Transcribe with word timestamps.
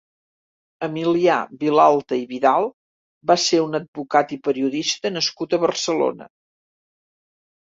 Emilià 0.85 1.35
Vilalta 1.63 2.17
i 2.21 2.23
Vidal 2.31 2.65
va 3.33 3.37
ser 3.43 3.59
un 3.67 3.81
advocat 3.81 4.33
i 4.39 4.41
periodista 4.49 5.13
nascut 5.19 5.55
a 5.55 5.61
Barcelona. 5.69 6.31